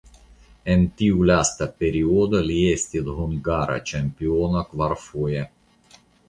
[0.75, 5.47] En tiu lasta periodo li estis hungara ĉampiono kvarfoje.